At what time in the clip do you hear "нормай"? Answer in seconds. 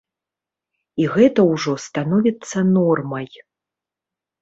2.75-3.33